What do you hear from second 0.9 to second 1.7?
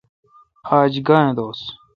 گاں اے° دوس؟